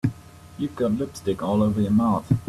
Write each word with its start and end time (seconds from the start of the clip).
You've 0.57 0.75
got 0.75 0.93
lipstick 0.93 1.43
all 1.43 1.61
over 1.61 1.79
your 1.79 1.91
mouth. 1.91 2.33